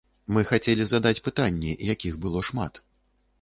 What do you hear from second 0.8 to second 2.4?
задаць пытанні, якіх